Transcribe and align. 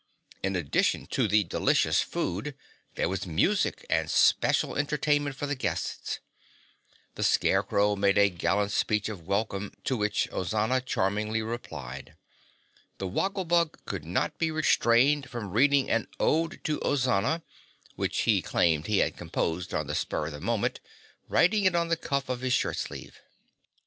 In 0.41 0.55
addition 0.55 1.05
to 1.11 1.27
the 1.27 1.43
delicious 1.43 2.01
food, 2.01 2.55
there 2.95 3.07
was 3.07 3.27
music 3.27 3.85
and 3.87 4.09
special 4.09 4.75
entertainment 4.75 5.35
for 5.35 5.45
the 5.45 5.53
guests. 5.53 6.17
The 7.13 7.21
Scarecrow 7.23 7.95
made 7.95 8.17
a 8.17 8.31
gallant 8.31 8.71
speech 8.71 9.09
of 9.09 9.27
welcome 9.27 9.73
to 9.83 9.95
which 9.95 10.27
Ozana 10.31 10.83
charmingly 10.83 11.43
replied. 11.43 12.15
The 12.97 13.05
Woggle 13.05 13.45
Bug 13.45 13.77
could 13.85 14.03
not 14.03 14.39
be 14.39 14.49
restrained 14.49 15.29
from 15.29 15.51
reading 15.51 15.87
an 15.91 16.07
"Ode 16.19 16.61
to 16.63 16.79
Ozana," 16.79 17.43
which 17.95 18.21
he 18.21 18.41
claimed 18.41 18.87
he 18.87 18.97
had 19.05 19.15
composed 19.15 19.71
on 19.71 19.85
the 19.85 19.93
spur 19.93 20.25
of 20.25 20.31
the 20.31 20.41
moment, 20.41 20.79
writing 21.29 21.65
it 21.65 21.75
on 21.75 21.89
the 21.89 21.95
cuff 21.95 22.27
of 22.27 22.41
his 22.41 22.53
shirt 22.53 22.77
sleeve. 22.77 23.19